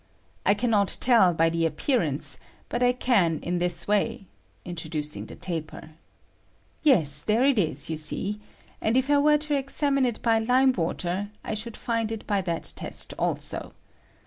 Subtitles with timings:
[0.47, 4.25] I can not tell by the ap pearance, but I can iu this way
[4.65, 5.91] [introducing the taper].
[6.81, 8.41] Yes, there it is, you see;
[8.81, 12.41] and if I were to examine it by lime water, I should find it by
[12.41, 13.73] that test also.